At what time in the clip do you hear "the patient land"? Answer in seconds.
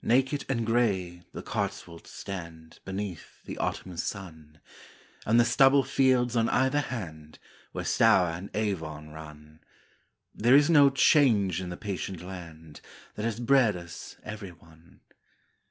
11.68-12.80